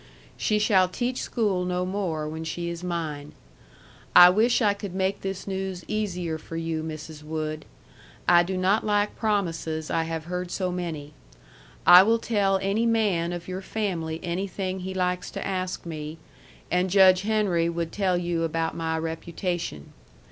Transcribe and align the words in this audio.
She 0.35 0.57
shall 0.57 0.87
teach 0.87 1.21
school 1.21 1.63
no 1.63 1.85
more 1.85 2.27
when 2.27 2.43
she 2.43 2.69
is 2.71 2.83
mine. 2.83 3.33
I 4.15 4.31
wish 4.31 4.59
I 4.59 4.73
could 4.73 4.95
make 4.95 5.21
this 5.21 5.45
news 5.45 5.85
easier 5.87 6.39
for 6.39 6.57
you 6.57 6.81
Mrs. 6.81 7.21
Wood. 7.23 7.65
I 8.27 8.41
do 8.41 8.57
not 8.57 8.83
like 8.83 9.15
promises 9.15 9.91
I 9.91 10.05
have 10.05 10.25
heard 10.25 10.49
so 10.49 10.71
many. 10.71 11.13
I 11.85 12.01
will 12.01 12.17
tell 12.17 12.57
any 12.63 12.87
man 12.87 13.31
of 13.31 13.47
your 13.47 13.61
family 13.61 14.19
anything 14.23 14.79
he 14.79 14.95
likes 14.95 15.29
to 15.29 15.45
ask 15.45 15.85
one, 15.85 16.17
and 16.71 16.89
Judge 16.89 17.21
Henry 17.21 17.69
would 17.69 17.91
tell 17.91 18.17
you 18.17 18.41
about 18.41 18.75
my 18.75 18.97
reputation. 18.97 19.93